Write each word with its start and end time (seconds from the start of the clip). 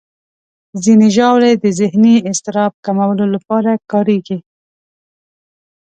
ځینې 0.83 1.07
ژاولې 1.15 1.51
د 1.63 1.65
ذهني 1.79 2.15
اضطراب 2.29 2.73
کمولو 2.85 3.25
لپاره 3.35 3.71
کارېږي. 3.91 4.39